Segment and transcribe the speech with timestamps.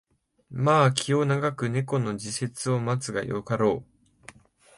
[0.49, 4.29] まあ気を永く猫の時節を待つがよかろう